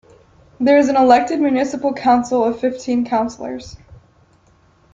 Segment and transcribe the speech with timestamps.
[0.59, 3.77] There is an elected Municipal Council of fifteen councilors.